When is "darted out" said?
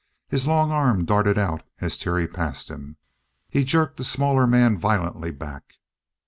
1.05-1.61